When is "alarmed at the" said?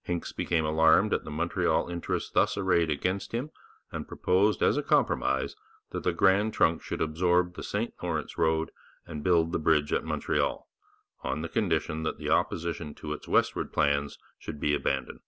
0.64-1.30